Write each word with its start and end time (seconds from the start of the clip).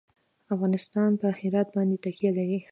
افغانستان 0.53 1.09
په 1.21 1.27
هرات 1.39 1.67
باندې 1.75 1.97
تکیه 2.03 2.31
لري. 2.37 2.59